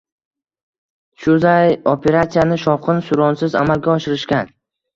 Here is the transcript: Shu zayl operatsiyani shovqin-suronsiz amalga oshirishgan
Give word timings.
Shu 1.25 1.35
zayl 1.43 1.75
operatsiyani 1.93 2.59
shovqin-suronsiz 2.65 3.61
amalga 3.63 3.95
oshirishgan 3.97 4.55